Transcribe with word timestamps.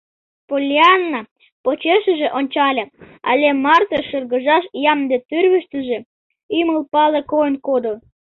Поллианна 0.49 1.19
почешыже 1.63 2.27
ончале, 2.37 2.83
але 3.29 3.47
марте 3.63 3.99
шыргыжаш 4.09 4.65
ямде 4.91 5.17
тӱрвыштыжӧ 5.27 5.97
ӱмыл 6.59 6.79
пале 6.91 7.21
койын 7.31 7.55
кодо. 7.67 7.93